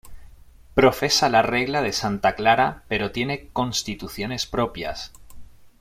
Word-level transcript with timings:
Profesa 0.73 1.29
la 1.29 1.43
Regla 1.43 1.83
de 1.83 1.93
Santa 1.93 2.33
Clara 2.33 2.81
pero 2.87 3.11
tiene 3.11 3.49
Constituciones 3.53 4.47
propias. 4.47 5.11